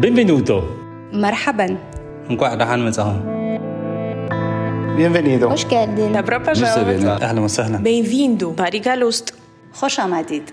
[0.00, 0.64] Benvenuto.
[1.12, 1.78] Marhaban.
[2.28, 3.14] Nkwaq dahan mitsahu.
[4.96, 5.50] Bienvenido.
[5.50, 6.14] Hoş geldin.
[6.14, 7.04] Добро пожаловать.
[7.04, 7.84] Ahlan wa sahlan.
[7.84, 8.58] Bem-vindo.
[8.58, 9.34] Barigalost.
[9.98, 10.52] Amadid.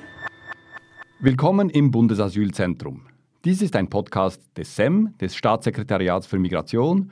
[1.20, 3.02] Willkommen im Bundesasylzentrum.
[3.44, 7.10] Dies ist ein Podcast des SEM, des Staatssekretariats für Migration,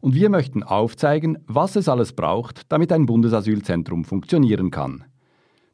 [0.00, 5.04] und wir möchten aufzeigen, was es alles braucht, damit ein Bundesasylzentrum funktionieren kann.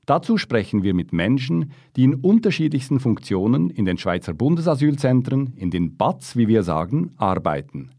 [0.09, 5.99] Dazu sprechen wir mit Menschen, die in unterschiedlichsten Funktionen in den Schweizer Bundesasylzentren, in den
[5.99, 7.91] BATS, wie wir sagen, arbeiten.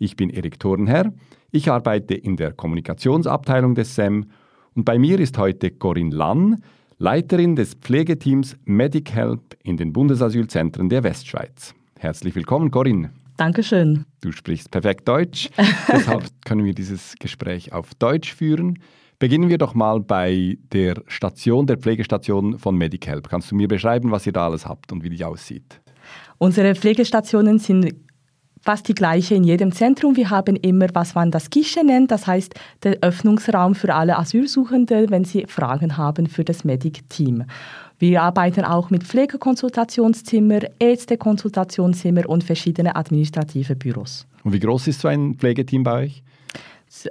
[0.00, 1.12] Ich bin Erik Thurnherr,
[1.52, 4.26] ich arbeite in der Kommunikationsabteilung des SEM
[4.74, 6.60] und bei mir ist heute Corinne Lann,
[6.98, 11.72] Leiterin des Pflegeteams Medic Help in den Bundesasylzentren der Westschweiz.
[12.00, 13.12] Herzlich willkommen, Corinne.
[13.36, 14.06] Dankeschön.
[14.22, 15.50] Du sprichst perfekt Deutsch,
[15.86, 18.80] deshalb können wir dieses Gespräch auf Deutsch führen.
[19.20, 23.28] Beginnen wir doch mal bei der Station, der Pflegestation von Medic Help.
[23.28, 25.80] Kannst du mir beschreiben, was ihr da alles habt und wie die aussieht?
[26.38, 27.96] Unsere Pflegestationen sind
[28.62, 30.16] fast die gleiche in jedem Zentrum.
[30.16, 35.10] Wir haben immer, was man das Guichet nennt, das heißt der Öffnungsraum für alle Asylsuchende,
[35.10, 37.44] wenn sie Fragen haben für das Medic-Team.
[37.98, 44.28] Wir arbeiten auch mit Pflegekonsultationszimmer, Ärztekonsultationszimmer und verschiedene administrative Büros.
[44.44, 46.22] Und wie groß ist so ein Pflegeteam bei euch?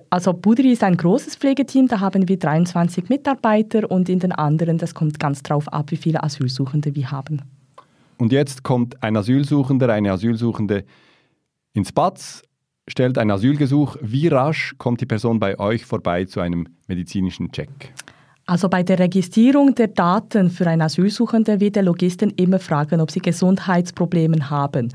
[0.09, 4.77] Also Budri ist ein großes Pflegeteam, da haben wir 23 Mitarbeiter und in den anderen,
[4.77, 7.43] das kommt ganz drauf ab, wie viele Asylsuchende wir haben.
[8.17, 10.83] Und jetzt kommt ein Asylsuchender, eine Asylsuchende
[11.73, 12.41] ins BATS,
[12.87, 13.97] stellt ein Asylgesuch.
[14.01, 17.93] Wie rasch kommt die Person bei euch vorbei zu einem medizinischen Check?
[18.45, 23.11] Also bei der Registrierung der Daten für einen Asylsuchenden wird der Logisten immer fragen, ob
[23.11, 24.89] sie Gesundheitsprobleme haben.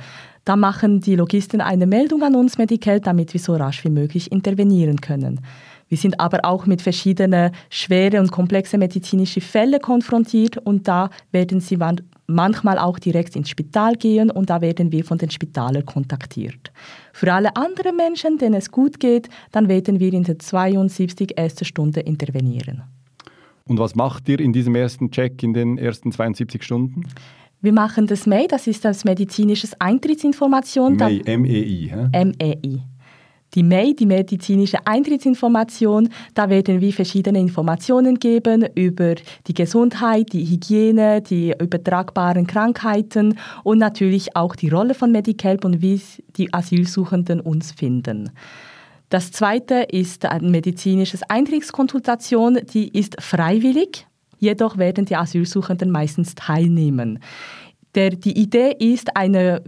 [0.45, 4.33] Da machen die Logisten eine Meldung an uns Medical, damit wir so rasch wie möglich
[4.33, 5.41] intervenieren können.
[5.89, 11.61] Wir sind aber auch mit verschiedenen schweren und komplexen medizinischen Fällen konfrontiert und da werden
[11.61, 11.79] sie
[12.27, 16.73] manchmal auch direkt ins Spital gehen und da werden wir von den Spitälern kontaktiert.
[17.13, 21.67] Für alle anderen Menschen, denen es gut geht, dann werden wir in der 72 ersten
[21.67, 22.83] Stunde intervenieren.
[23.65, 27.05] Und was macht ihr in diesem ersten Check in den ersten 72 Stunden?
[27.63, 30.97] Wir machen das MEI, das ist das medizinisches Eintrittsinformation.
[30.97, 31.93] MEI, M-E-I.
[32.13, 32.83] MEI.
[33.55, 39.15] Die MEI, die medizinische Eintrittsinformation, da werden wir verschiedene Informationen geben über
[39.47, 45.81] die Gesundheit, die Hygiene, die übertragbaren Krankheiten und natürlich auch die Rolle von Medihelp und
[45.81, 46.01] wie
[46.37, 48.33] die Asylsuchenden uns finden.
[49.09, 54.07] Das zweite ist eine medizinische Eintrittskonsultation, die ist freiwillig,
[54.43, 57.21] jedoch werden die Asylsuchenden meistens teilnehmen.
[57.95, 59.63] Der, die Idee ist, eine,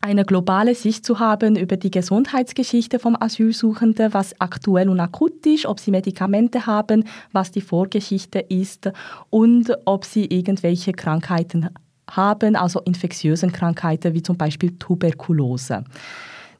[0.00, 5.66] eine globale Sicht zu haben über die Gesundheitsgeschichte vom Asylsuchenden, was aktuell und akut ist,
[5.66, 8.92] ob sie Medikamente haben, was die Vorgeschichte ist
[9.30, 11.68] und ob sie irgendwelche Krankheiten
[12.08, 15.82] haben, also infektiösen Krankheiten wie zum Beispiel Tuberkulose.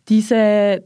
[0.08, 0.82] Diese,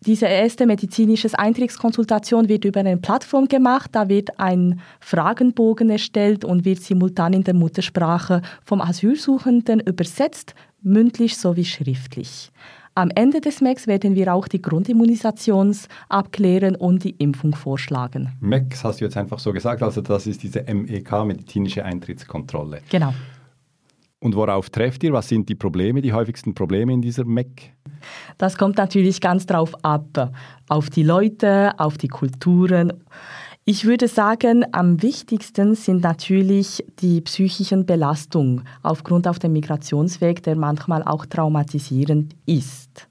[0.00, 3.90] diese erste medizinische Eintrittskonsultation wird über eine Plattform gemacht.
[3.92, 11.36] Da wird ein Fragenbogen erstellt und wird simultan in der Muttersprache vom Asylsuchenden übersetzt, mündlich
[11.36, 12.52] sowie schriftlich.
[12.94, 15.76] Am Ende des MEX werden wir auch die Grundimmunisation
[16.08, 18.32] abklären und die Impfung vorschlagen.
[18.40, 22.80] MEX hast du jetzt einfach so gesagt, also das ist diese MEK, medizinische Eintrittskontrolle.
[22.88, 23.12] Genau.
[24.18, 25.12] Und worauf trefft ihr?
[25.12, 27.72] Was sind die Probleme, die häufigsten Probleme in dieser MEC?
[28.38, 30.32] Das kommt natürlich ganz drauf ab,
[30.68, 32.92] auf die Leute, auf die Kulturen.
[33.64, 40.56] Ich würde sagen, am wichtigsten sind natürlich die psychischen Belastungen aufgrund auf dem Migrationsweg, der
[40.56, 43.08] manchmal auch traumatisierend ist.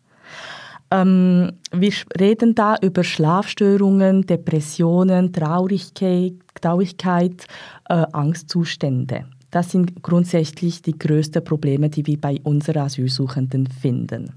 [0.91, 7.45] Ähm, wir reden da über Schlafstörungen, Depressionen, Traurigkeit, Traurigkeit
[7.89, 9.25] äh, Angstzustände.
[9.55, 14.33] Das sind grundsätzlich die größten Probleme, die wir bei unseren Asylsuchenden finden.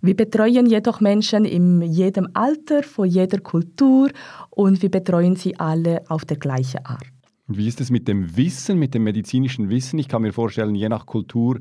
[0.00, 4.10] Wir betreuen jedoch Menschen in jedem Alter, von jeder Kultur
[4.50, 7.02] und wir betreuen sie alle auf der gleiche Art.
[7.48, 9.98] Wie ist es mit dem Wissen, mit dem medizinischen Wissen?
[9.98, 11.58] Ich kann mir vorstellen, je nach Kultur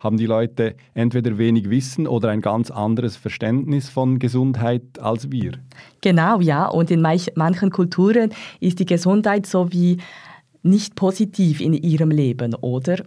[0.00, 5.52] haben die Leute entweder wenig Wissen oder ein ganz anderes Verständnis von Gesundheit als wir.
[6.00, 6.66] Genau, ja.
[6.66, 9.98] Und in manchen Kulturen ist die Gesundheit so wie
[10.64, 13.04] nicht positiv in ihrem Leben, oder?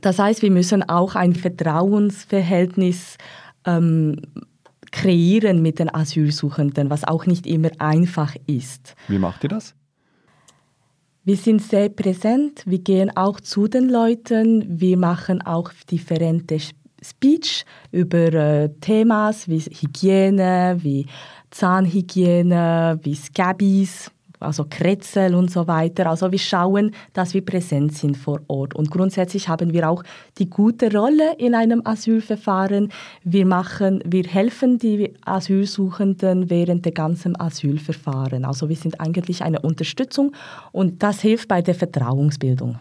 [0.00, 3.16] Das heißt, wir müssen auch ein Vertrauensverhältnis
[3.64, 4.20] ähm,
[4.90, 8.94] kreieren mit den Asylsuchenden, was auch nicht immer einfach ist.
[9.08, 9.74] Wie macht ihr das?
[11.24, 16.58] Wir sind sehr präsent, wir gehen auch zu den Leuten, wir machen auch differente
[17.02, 21.06] Speech über äh, Themen wie Hygiene, wie
[21.50, 26.08] Zahnhygiene, wie Scabies, also Kretzel und so weiter.
[26.08, 28.74] Also wir schauen, dass wir präsent sind vor Ort.
[28.74, 30.02] Und grundsätzlich haben wir auch
[30.38, 32.90] die gute Rolle in einem Asylverfahren.
[33.22, 38.44] Wir machen, wir helfen die Asylsuchenden während der ganzen Asylverfahren.
[38.44, 40.32] Also wir sind eigentlich eine Unterstützung
[40.72, 42.78] und das hilft bei der Vertrauensbildung.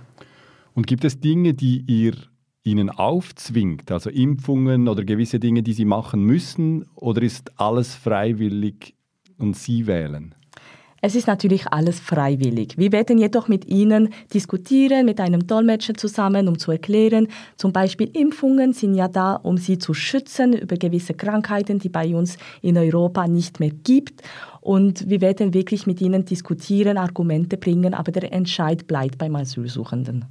[0.74, 2.14] Und gibt es Dinge, die ihr
[2.64, 8.96] ihnen aufzwingt, also Impfungen oder gewisse Dinge, die sie machen müssen, oder ist alles freiwillig
[9.38, 10.34] und sie wählen?
[11.06, 12.78] Es ist natürlich alles freiwillig.
[12.78, 17.28] Wir werden jedoch mit Ihnen diskutieren, mit einem Dolmetscher zusammen, um zu erklären,
[17.58, 22.16] zum Beispiel Impfungen sind ja da, um Sie zu schützen über gewisse Krankheiten, die bei
[22.16, 24.22] uns in Europa nicht mehr gibt.
[24.62, 30.24] Und wir werden wirklich mit Ihnen diskutieren, Argumente bringen, aber der Entscheid bleibt beim Asylsuchenden.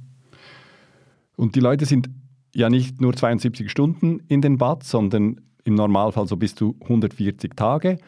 [1.35, 2.09] Und die Leute sind
[2.55, 7.55] ja nicht nur 72 Stunden in den Bad, sondern im Normalfall so bis zu 140
[7.55, 7.99] Tage.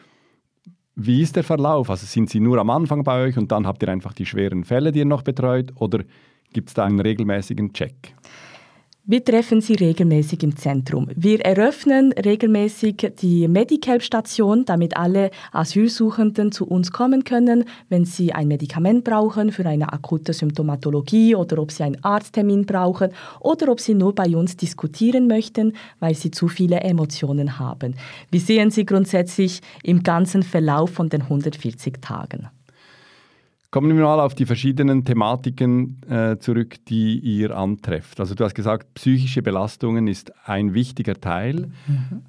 [0.98, 1.90] Wie ist der Verlauf?
[1.90, 4.64] Also sind Sie nur am Anfang bei euch und dann habt ihr einfach die schweren
[4.64, 6.02] Fälle, die ihr noch betreut oder
[6.54, 8.14] gibt es da einen regelmäßigen Check?
[9.08, 11.08] Wir treffen sie regelmäßig im Zentrum.
[11.14, 18.48] Wir eröffnen regelmäßig die Medicalp-Station, damit alle Asylsuchenden zu uns kommen können, wenn sie ein
[18.48, 23.94] Medikament brauchen für eine akute Symptomatologie oder ob sie einen Arzttermin brauchen oder ob sie
[23.94, 27.94] nur bei uns diskutieren möchten, weil sie zu viele Emotionen haben.
[28.32, 32.48] Wir sehen sie grundsätzlich im ganzen Verlauf von den 140 Tagen.
[33.70, 38.20] Kommen wir mal auf die verschiedenen Thematiken äh, zurück, die ihr antrefft.
[38.20, 41.70] Also du hast gesagt, psychische Belastungen ist ein wichtiger Teil.
[41.86, 42.22] Mhm.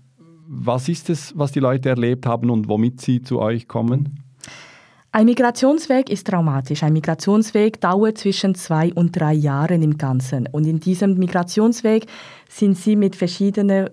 [0.47, 4.23] Was ist es, was die Leute erlebt haben und womit sie zu euch kommen?
[5.11, 6.83] Ein Migrationsweg ist traumatisch.
[6.83, 10.47] Ein Migrationsweg dauert zwischen zwei und drei Jahren im Ganzen.
[10.51, 12.05] Und in diesem Migrationsweg
[12.49, 13.89] sind sie mit verschiedenen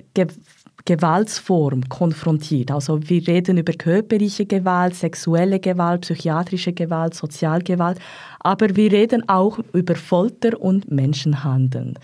[0.87, 2.71] Gewaltsform konfrontiert.
[2.71, 7.99] Also wir reden über körperliche Gewalt, sexuelle Gewalt, psychiatrische Gewalt, Sozialgewalt,
[8.41, 11.95] aber wir reden auch über Folter und Menschenhandel.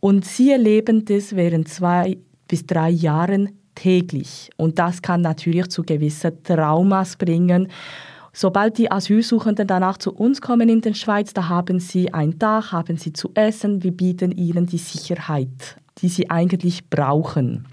[0.00, 4.50] Und sie erleben das während zwei bis drei Jahren täglich.
[4.56, 7.68] Und das kann natürlich zu gewissen Traumas bringen.
[8.34, 12.72] Sobald die Asylsuchenden danach zu uns kommen in der Schweiz, da haben sie ein Dach,
[12.72, 17.66] haben sie zu essen, wir bieten ihnen die Sicherheit, die sie eigentlich brauchen.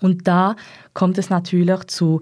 [0.00, 0.56] Und da
[0.92, 2.20] kommt es natürlich zu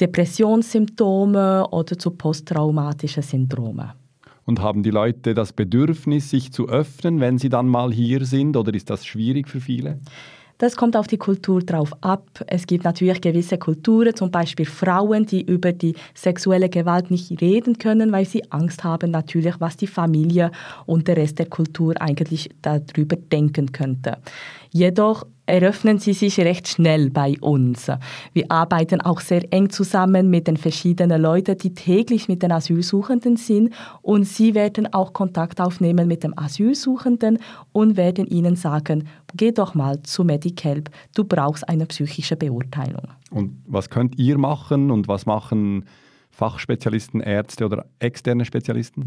[0.00, 3.92] Depressionssymptomen oder zu posttraumatischen Syndromen.
[4.44, 8.56] Und haben die Leute das Bedürfnis, sich zu öffnen, wenn sie dann mal hier sind,
[8.56, 10.00] oder ist das schwierig für viele?
[10.58, 12.26] Das kommt auf die Kultur drauf ab.
[12.48, 17.78] Es gibt natürlich gewisse Kulturen, zum Beispiel Frauen, die über die sexuelle Gewalt nicht reden
[17.78, 20.50] können, weil sie Angst haben natürlich, was die Familie
[20.84, 24.18] und der Rest der Kultur eigentlich darüber denken könnte.
[24.72, 27.90] Jedoch eröffnen sie sich recht schnell bei uns.
[28.32, 33.36] Wir arbeiten auch sehr eng zusammen mit den verschiedenen Leuten, die täglich mit den Asylsuchenden
[33.36, 33.72] sind
[34.02, 37.38] und sie werden auch Kontakt aufnehmen mit dem Asylsuchenden
[37.72, 43.08] und werden ihnen sagen, geh doch mal zu Medikelb, du brauchst eine psychische Beurteilung.
[43.30, 45.84] Und was könnt ihr machen und was machen
[46.30, 49.04] Fachspezialisten, Ärzte oder externe Spezialisten?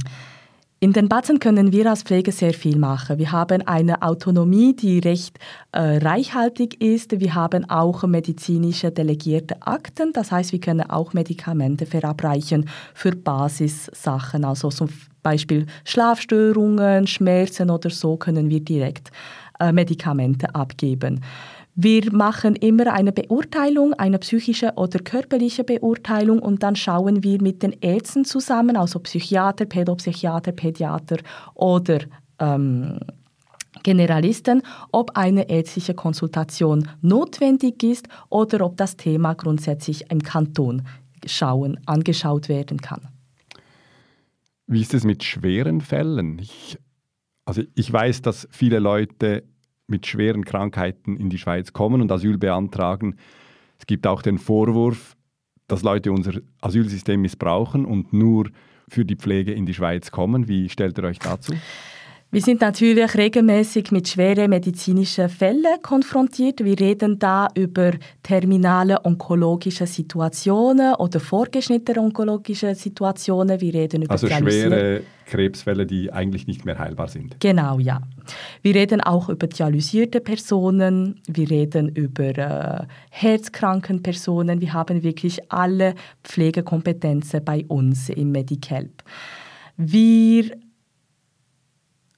[0.84, 3.20] In den Batzen können wir als Pflege sehr viel machen.
[3.20, 5.38] Wir haben eine Autonomie, die recht
[5.74, 7.20] äh, reichhaltig ist.
[7.20, 10.12] Wir haben auch medizinische delegierte Akten.
[10.12, 14.44] Das heißt, wir können auch Medikamente verabreichen für Basissachen.
[14.44, 14.90] Also zum
[15.22, 19.12] Beispiel Schlafstörungen, Schmerzen oder so können wir direkt
[19.60, 21.22] äh, Medikamente abgeben.
[21.76, 27.64] Wir machen immer eine Beurteilung, eine psychische oder körperliche Beurteilung und dann schauen wir mit
[27.64, 31.18] den Ärzten zusammen, also Psychiater, Pädopsychiater, Pädiater
[31.54, 32.00] oder
[32.40, 33.00] ähm,
[33.84, 40.84] Generalisten, ob eine ärztliche Konsultation notwendig ist oder ob das Thema grundsätzlich im Kanton
[41.26, 43.08] schauen, angeschaut werden kann.
[44.68, 46.40] Wie ist es mit schweren Fällen?
[46.40, 46.78] Ich,
[47.46, 49.44] also ich weiß, dass viele Leute
[49.92, 53.18] mit schweren Krankheiten in die Schweiz kommen und Asyl beantragen.
[53.78, 55.16] Es gibt auch den Vorwurf,
[55.68, 58.50] dass Leute unser Asylsystem missbrauchen und nur
[58.90, 60.48] für die Pflege in die Schweiz kommen.
[60.48, 61.54] Wie stellt ihr euch dazu?
[62.34, 66.64] Wir sind natürlich regelmäßig mit schweren medizinischen Fällen konfrontiert.
[66.64, 67.92] Wir reden da über
[68.24, 73.60] terminale onkologische Situationen oder vorgeschnittene onkologische Situationen.
[73.60, 77.38] Wir reden über also schwere Krebsfälle, die eigentlich nicht mehr heilbar sind.
[77.42, 78.00] Genau, ja.
[78.62, 81.20] Wir reden auch über dialysierte Personen.
[81.28, 84.62] Wir reden über äh, herzkranken Personen.
[84.62, 89.04] Wir haben wirklich alle Pflegekompetenzen bei uns im Medikelp.
[89.76, 90.52] Wir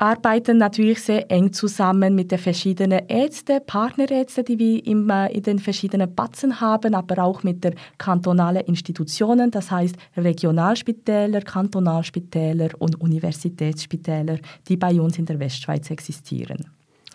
[0.04, 5.60] arbeiten natürlich sehr eng zusammen mit den verschiedenen Ärzten, Partnerärzten, die wir immer in den
[5.60, 14.40] verschiedenen Batzen haben, aber auch mit den kantonalen Institutionen, das heißt Regionalspitäler, Kantonalspitäler und Universitätsspitäler,
[14.68, 16.66] die bei uns in der Westschweiz existieren.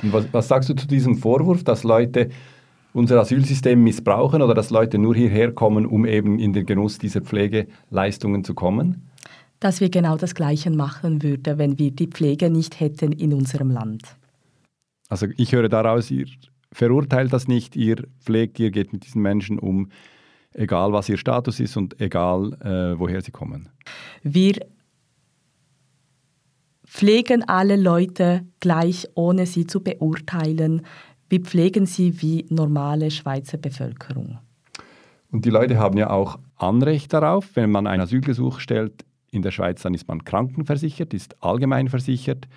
[0.02, 2.30] Und was, was sagst du zu diesem Vorwurf, dass Leute
[2.94, 7.20] unser Asylsystem missbrauchen oder dass Leute nur hierher kommen, um eben in den Genuss dieser
[7.20, 9.07] Pflegeleistungen zu kommen?
[9.60, 13.70] Dass wir genau das Gleiche machen würden, wenn wir die Pflege nicht hätten in unserem
[13.70, 14.02] Land.
[15.08, 16.26] Also ich höre daraus, ihr
[16.72, 19.90] verurteilt das nicht, ihr pflegt, ihr geht mit diesen Menschen um,
[20.52, 23.68] egal was ihr Status ist und egal äh, woher sie kommen.
[24.22, 24.60] Wir
[26.86, 30.82] pflegen alle Leute gleich, ohne sie zu beurteilen.
[31.28, 34.38] Wir pflegen sie wie normale Schweizer Bevölkerung.
[35.30, 39.50] Und die Leute haben ja auch Anrecht darauf, wenn man ein Asylgesuch stellt in der
[39.50, 42.48] Schweiz, dann ist man krankenversichert, ist allgemein versichert.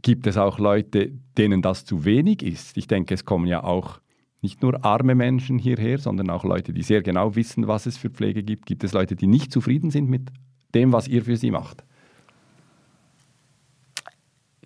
[0.00, 2.76] Gibt es auch Leute, denen das zu wenig ist?
[2.76, 4.00] Ich denke, es kommen ja auch
[4.40, 8.08] nicht nur arme Menschen hierher, sondern auch Leute, die sehr genau wissen, was es für
[8.08, 8.66] Pflege gibt.
[8.66, 10.30] Gibt es Leute, die nicht zufrieden sind mit
[10.74, 11.84] dem, was ihr für sie macht?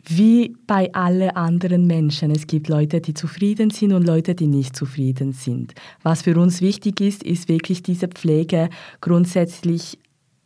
[0.04, 2.30] wie bei allen anderen Menschen.
[2.30, 5.74] Es gibt Leute, die zufrieden sind und Leute, die nicht zufrieden sind.
[6.02, 8.68] Was für uns wichtig ist, ist wirklich diese Pflege
[9.00, 9.98] grundsätzlich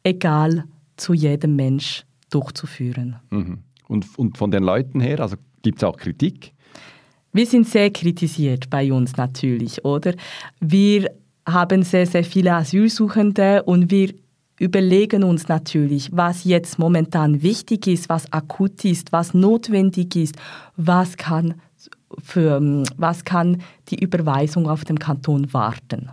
[0.07, 0.65] egal
[0.97, 3.17] zu jedem Mensch durchzuführen.
[3.31, 3.59] Mhm.
[3.89, 6.53] Und, und von den Leuten her, also gibt es auch Kritik?
[7.33, 10.15] Wir sind sehr kritisiert bei uns natürlich, oder?
[10.61, 11.11] Wir
[11.47, 14.15] haben sehr, sehr viele Asylsuchende und wir
[14.59, 20.37] überlegen uns natürlich, was jetzt momentan wichtig ist, was akut ist, was notwendig ist,
[20.77, 21.55] was kann,
[22.23, 26.11] für, was kann die Überweisung auf dem Kanton warten.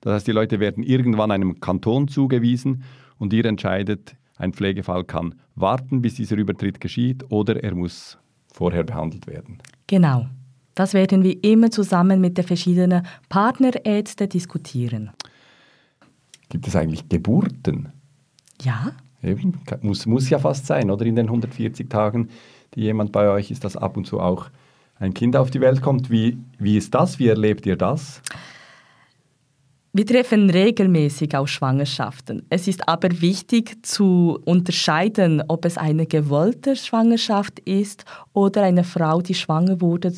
[0.00, 2.82] Das heißt, die Leute werden irgendwann einem Kanton zugewiesen
[3.22, 8.18] und ihr entscheidet, ein Pflegefall kann warten, bis dieser Übertritt geschieht oder er muss
[8.52, 9.58] vorher behandelt werden.
[9.86, 10.26] Genau.
[10.74, 15.12] Das werden wir immer zusammen mit den verschiedenen Partnerärzten diskutieren.
[16.48, 17.92] Gibt es eigentlich Geburten?
[18.60, 18.90] Ja.
[19.22, 21.06] Eben, muss, muss ja fast sein, oder?
[21.06, 22.28] In den 140 Tagen,
[22.74, 24.50] die jemand bei euch ist, dass ab und zu auch
[24.98, 26.10] ein Kind auf die Welt kommt.
[26.10, 27.20] Wie, wie ist das?
[27.20, 28.20] Wie erlebt ihr das?
[29.94, 32.46] Wir treffen regelmäßig auch Schwangerschaften.
[32.48, 39.20] Es ist aber wichtig zu unterscheiden, ob es eine gewollte Schwangerschaft ist oder eine Frau,
[39.20, 40.10] die schwanger wurde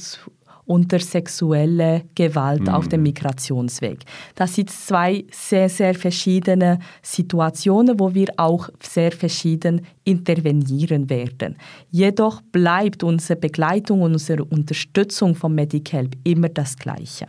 [0.66, 2.68] unter sexuelle Gewalt mhm.
[2.68, 4.04] auf dem Migrationsweg.
[4.36, 11.56] Das sind zwei sehr, sehr verschiedene Situationen, wo wir auch sehr verschieden intervenieren werden.
[11.90, 17.26] Jedoch bleibt unsere Begleitung und unsere Unterstützung vom Medihelp immer das Gleiche.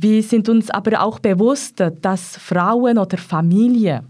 [0.00, 4.06] Wir sind uns aber auch bewusst, dass Frauen oder Familien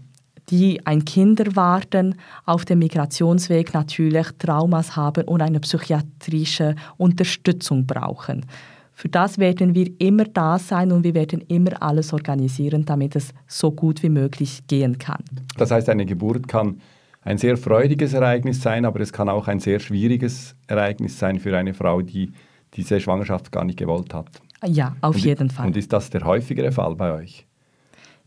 [0.51, 2.15] die ein Kind erwarten,
[2.45, 8.45] auf dem Migrationsweg natürlich Traumas haben und eine psychiatrische Unterstützung brauchen.
[8.93, 13.33] Für das werden wir immer da sein und wir werden immer alles organisieren, damit es
[13.47, 15.23] so gut wie möglich gehen kann.
[15.57, 16.81] Das heißt, eine Geburt kann
[17.21, 21.55] ein sehr freudiges Ereignis sein, aber es kann auch ein sehr schwieriges Ereignis sein für
[21.57, 22.31] eine Frau, die
[22.73, 24.41] diese Schwangerschaft gar nicht gewollt hat.
[24.65, 25.67] Ja, auf und, jeden Fall.
[25.67, 27.45] Und ist das der häufigere Fall bei euch?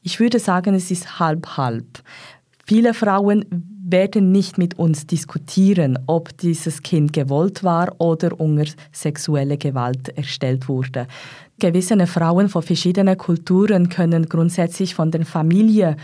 [0.02, 2.02] Ich würde sagen, es ist halb-halb.
[2.64, 3.44] Viele Frauen
[3.84, 10.68] werden nicht mit uns diskutieren, ob dieses Kind gewollt war oder unter sexuelle Gewalt erstellt
[10.68, 11.06] wurde.
[11.58, 15.96] Gewisse Frauen von verschiedenen Kulturen können grundsätzlich von der Familie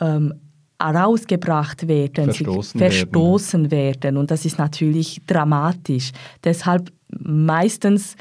[0.00, 0.34] ähm,
[0.80, 4.02] herausgebracht werden, verstoßen, verstoßen werden.
[4.02, 4.16] werden.
[4.16, 6.12] Und das ist natürlich dramatisch.
[6.44, 8.16] Deshalb meistens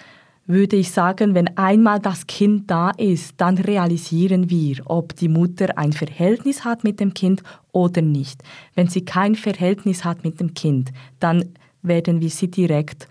[0.48, 5.78] würde ich sagen, wenn einmal das Kind da ist, dann realisieren wir, ob die Mutter
[5.78, 8.42] ein Verhältnis hat mit dem Kind oder nicht.
[8.74, 11.50] Wenn sie kein Verhältnis hat mit dem Kind, dann
[11.82, 13.10] werden wir sie direkt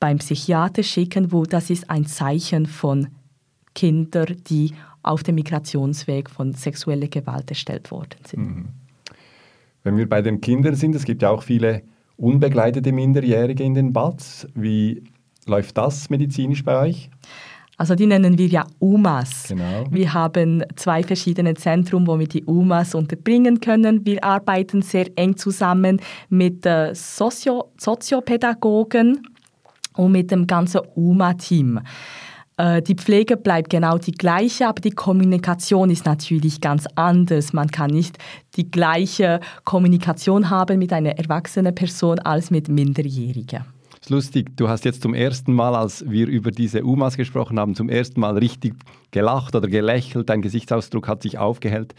[0.00, 3.08] beim Psychiater schicken, wo das ist ein Zeichen von
[3.74, 8.40] Kindern, die auf dem Migrationsweg von sexueller Gewalt erstellt worden sind.
[8.40, 8.68] Mhm.
[9.84, 11.82] Wenn wir bei den Kindern sind, es gibt ja auch viele
[12.16, 14.48] unbegleitete Minderjährige in den BATS.
[14.54, 15.02] Wie
[15.48, 17.10] läuft das medizinisch bei euch?
[17.78, 19.44] Also die nennen wir ja UMAs.
[19.48, 19.84] Genau.
[19.88, 24.04] Wir haben zwei verschiedene Zentren, wo wir die UMAs unterbringen können.
[24.04, 29.22] Wir arbeiten sehr eng zusammen mit äh, Sozio Soziopädagogen
[29.94, 31.80] und mit dem ganzen UMA-Team.
[32.56, 37.52] Äh, die Pflege bleibt genau die gleiche, aber die Kommunikation ist natürlich ganz anders.
[37.52, 38.18] Man kann nicht
[38.56, 43.77] die gleiche Kommunikation haben mit einer erwachsenen Person als mit Minderjährigen
[44.08, 47.74] ist lustig, du hast jetzt zum ersten Mal, als wir über diese UMAs gesprochen haben,
[47.74, 48.74] zum ersten Mal richtig
[49.10, 51.94] gelacht oder gelächelt, dein Gesichtsausdruck hat sich aufgehellt.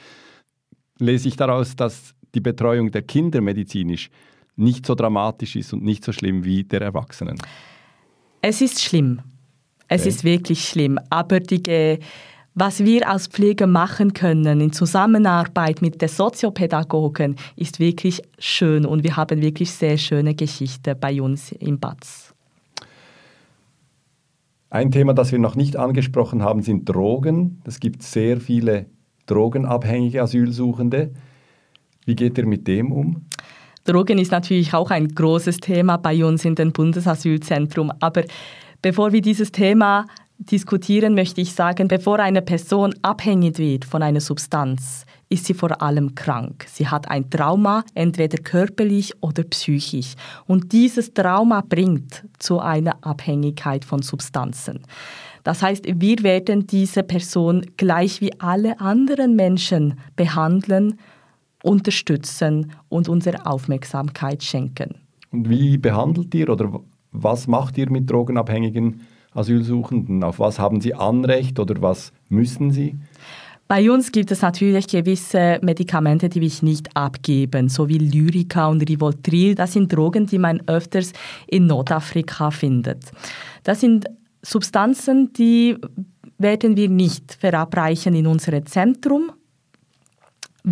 [0.98, 4.10] Lese ich daraus, dass die Betreuung der Kinder medizinisch
[4.56, 7.38] nicht so dramatisch ist und nicht so schlimm wie der Erwachsenen?
[8.42, 9.22] Es ist schlimm.
[9.88, 10.10] Es okay.
[10.10, 11.00] ist wirklich schlimm.
[11.12, 12.00] Aber die,
[12.56, 19.04] was wir als Pfleger machen können in Zusammenarbeit mit den Soziopädagogen ist wirklich schön und
[19.04, 22.34] wir haben wirklich sehr schöne Geschichten bei uns im BATS.
[24.72, 27.62] Ein Thema, das wir noch nicht angesprochen haben, sind Drogen.
[27.66, 28.86] Es gibt sehr viele
[29.26, 31.12] drogenabhängige Asylsuchende.
[32.06, 33.26] Wie geht ihr mit dem um?
[33.86, 37.92] Drogen ist natürlich auch ein großes Thema bei uns in dem Bundesasylzentrum.
[38.00, 38.24] Aber
[38.82, 40.06] bevor wir dieses Thema
[40.40, 45.82] diskutieren, möchte ich sagen, bevor eine Person abhängig wird von einer Substanz, ist sie vor
[45.82, 46.66] allem krank.
[46.68, 50.16] Sie hat ein Trauma, entweder körperlich oder psychisch.
[50.48, 54.82] Und dieses Trauma bringt zu einer Abhängigkeit von Substanzen.
[55.44, 61.00] Das heißt, wir werden diese Person gleich wie alle anderen Menschen behandeln,
[61.64, 64.96] unterstützen und unsere Aufmerksamkeit schenken.
[65.32, 66.82] Und wie behandelt ihr oder
[67.12, 69.02] was macht ihr mit drogenabhängigen
[69.34, 70.24] Asylsuchenden?
[70.24, 72.98] Auf was haben sie Anrecht oder was müssen sie?
[73.68, 78.82] Bei uns gibt es natürlich gewisse Medikamente, die wir nicht abgeben, so wie Lyrica und
[78.90, 79.54] Rivotril.
[79.54, 81.14] Das sind Drogen, die man öfters
[81.46, 83.12] in Nordafrika findet.
[83.64, 84.08] Das sind
[84.42, 85.78] Substanzen, die
[86.40, 89.32] werden wir nicht verabreichen in unserem Zentrum.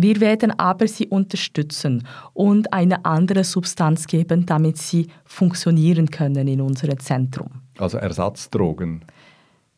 [0.00, 6.60] Wir werden aber sie unterstützen und eine andere Substanz geben, damit sie funktionieren können in
[6.60, 7.48] unserem Zentrum.
[7.78, 9.04] Also Ersatzdrogen?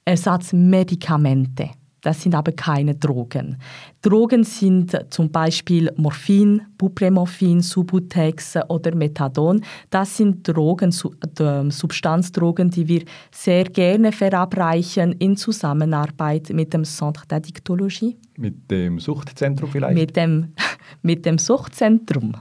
[0.05, 1.71] Ersatzmedikamente.
[2.02, 3.59] Das sind aber keine Drogen.
[4.02, 9.62] Drogen sind zum Beispiel Morphin, Buprenorphin, Subutex oder Methadon.
[9.90, 18.16] Das sind Drogen, Substanzdrogen, die wir sehr gerne verabreichen in Zusammenarbeit mit dem Centre d'Addictologie.
[18.38, 19.95] Mit dem Suchtzentrum vielleicht?
[19.95, 20.54] Mit dem,
[21.02, 22.35] mit dem Suchtzentrum.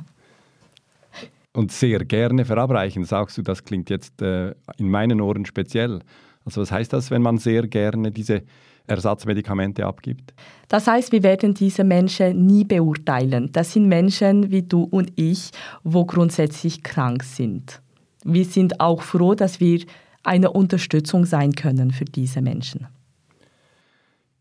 [1.51, 5.99] Und sehr gerne verabreichen, sagst du, das klingt jetzt äh, in meinen Ohren speziell.
[6.45, 8.43] Also was heißt das, wenn man sehr gerne diese
[8.89, 10.33] Ersatzmedikamente abgibt?
[10.67, 13.51] Das heißt, wir werden diese Menschen nie beurteilen.
[13.51, 15.51] Das sind Menschen wie du und ich,
[15.83, 17.81] wo grundsätzlich krank sind.
[18.23, 19.81] Wir sind auch froh, dass wir
[20.23, 22.87] eine Unterstützung sein können für diese Menschen.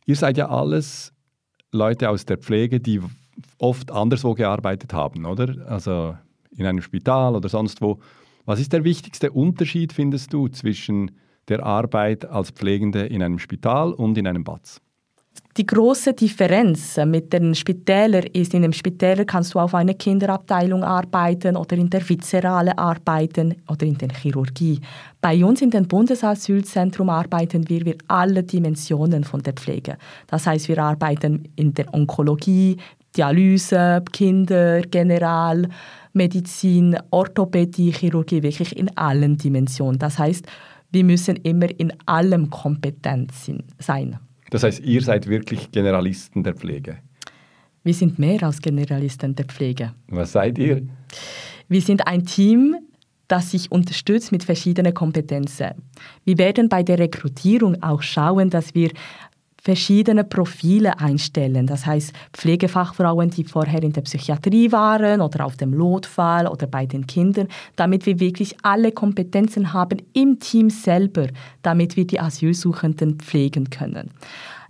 [0.07, 1.12] Ihr seid ja alles
[1.70, 3.01] Leute aus der Pflege, die
[3.59, 5.66] oft anderswo gearbeitet haben, oder?
[5.68, 6.16] Also
[6.57, 8.01] in einem Spital oder sonst wo.
[8.44, 11.12] Was ist der wichtigste Unterschied, findest du, zwischen
[11.48, 14.80] der Arbeit als Pflegende in einem Spital und in einem BATS?
[15.56, 20.84] Die große Differenz mit den Spitälern ist, in einem Spitäler kannst du auf einer Kinderabteilung
[20.84, 24.80] arbeiten oder in der Viszerale arbeiten oder in der Chirurgie.
[25.20, 29.98] Bei uns in dem Bundesasylzentrum arbeiten wir, wir alle Dimensionen von der Pflege.
[30.28, 32.76] Das heißt, wir arbeiten in der Onkologie,
[33.16, 39.98] Dialyse, Kinder, Generalmedizin, Orthopädie, Chirurgie, wirklich in allen Dimensionen.
[39.98, 40.46] Das heißt,
[40.90, 43.33] wir müssen immer in allem kompetent
[43.79, 44.18] sein.
[44.51, 46.98] Das heißt, ihr seid wirklich Generalisten der Pflege?
[47.85, 49.94] Wir sind mehr als Generalisten der Pflege.
[50.09, 50.83] Was seid ihr?
[51.68, 52.77] Wir sind ein Team,
[53.29, 55.70] das sich unterstützt mit verschiedenen Kompetenzen.
[56.24, 58.90] Wir werden bei der Rekrutierung auch schauen, dass wir
[59.62, 61.66] verschiedene Profile einstellen.
[61.66, 66.87] Das heißt, Pflegefachfrauen, die vorher in der Psychiatrie waren oder auf dem Notfall oder bei
[66.87, 71.27] den Kindern, damit wir wirklich alle Kompetenzen haben im Team selber,
[71.62, 74.11] damit wir die Asylsuchenden pflegen können.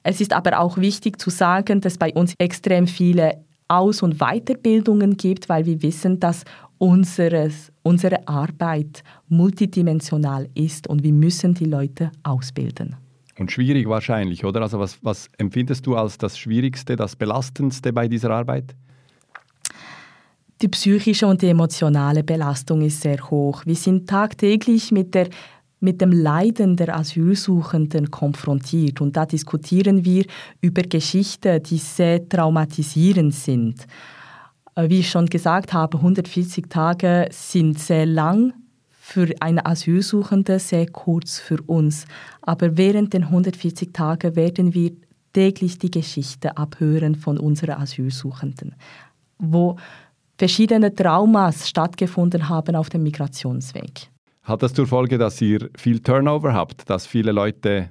[0.02, 5.18] Es ist aber auch wichtig zu sagen, dass bei uns extrem viele Aus- und Weiterbildungen
[5.18, 6.44] gibt, weil wir wissen, dass
[6.78, 12.96] unseres, unsere Arbeit multidimensional ist und wir müssen die Leute ausbilden.
[13.38, 14.62] Und schwierig wahrscheinlich, oder?
[14.62, 18.74] Also was, was empfindest du als das Schwierigste, das Belastendste bei dieser Arbeit?
[20.60, 23.62] Die psychische und die emotionale Belastung ist sehr hoch.
[23.64, 25.28] Wir sind tagtäglich mit, der,
[25.78, 30.24] mit dem Leiden der Asylsuchenden konfrontiert und da diskutieren wir
[30.60, 33.86] über Geschichten, die sehr traumatisierend sind.
[34.74, 38.52] Äh, wie ich schon gesagt habe, 140 Tage sind sehr lang
[39.08, 42.04] für eine Asylsuchende sehr kurz für uns.
[42.42, 44.92] Aber während den 140 Tagen werden wir
[45.32, 48.74] täglich die Geschichte abhören von unseren Asylsuchenden,
[49.38, 49.76] wo
[50.36, 54.10] verschiedene Traumas stattgefunden haben auf dem Migrationsweg.
[54.42, 57.90] Hat das zur Folge, dass ihr viel Turnover habt, dass viele Leute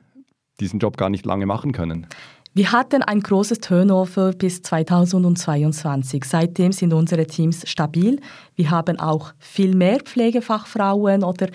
[0.59, 2.05] diesen Job gar nicht lange machen können?
[2.57, 6.25] Wir hatten ein großes Turnover bis 2022.
[6.25, 8.19] Seitdem sind unsere Teams stabil.
[8.55, 11.49] Wir haben auch viel mehr Pflegefachfrauen oder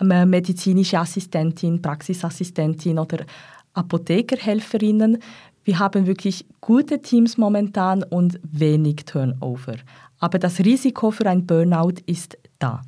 [0.00, 3.26] ähm, medizinische Assistentin, Praxisassistentin oder
[3.74, 5.18] Apothekerhelferinnen.
[5.64, 9.74] Wir haben wirklich gute Teams momentan und wenig Turnover.
[10.20, 12.80] Aber das Risiko für ein Burnout ist da.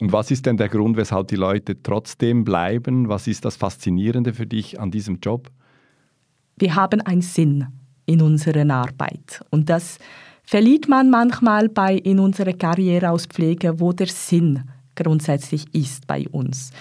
[0.00, 3.10] Und was ist denn der Grund, weshalb die Leute trotzdem bleiben?
[3.10, 5.50] Was ist das Faszinierende für dich an diesem Job?
[6.60, 7.66] Wir haben einen Sinn
[8.04, 9.40] in unserer Arbeit.
[9.50, 9.98] Und das
[10.44, 16.28] verliert man manchmal bei, in unserer Karriere als Pflege, wo der Sinn grundsätzlich ist bei
[16.28, 16.72] uns.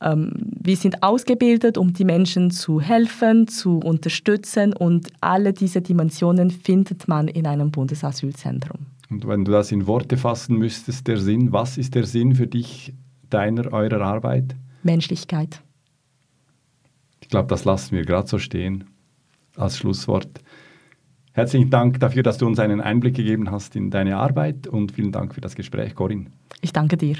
[0.00, 6.50] Ähm, wir sind ausgebildet, um die Menschen zu helfen, zu unterstützen und alle diese Dimensionen
[6.50, 8.86] findet man in einem Bundesasylzentrum.
[9.10, 12.46] Und wenn du das in Worte fassen müsstest, der Sinn, was ist der Sinn für
[12.46, 12.94] dich
[13.30, 14.54] deiner, eurer Arbeit?
[14.84, 15.62] Menschlichkeit.
[17.20, 18.84] Ich glaube, das lassen wir gerade so stehen
[19.56, 20.40] als Schlusswort.
[21.32, 25.12] Herzlichen Dank dafür, dass du uns einen Einblick gegeben hast in deine Arbeit und vielen
[25.12, 26.26] Dank für das Gespräch, Corinne.
[26.62, 27.16] Ich danke dir.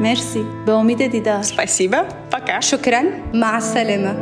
[0.00, 0.44] Merci.
[0.66, 1.42] Bon midi didar.
[1.42, 2.04] Спасибо.
[2.30, 2.60] Пока.
[2.60, 3.06] Шукран.
[3.32, 4.14] Маасалема.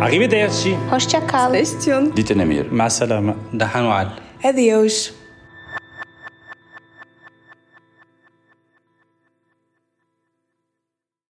[0.00, 0.76] Arrivederci.
[0.90, 1.64] Hoşça kal.
[1.64, 2.16] Station.
[2.16, 2.70] Dite nemir.
[2.70, 3.36] Maasalama.
[3.52, 4.08] Dahanual.
[4.44, 5.17] Adios.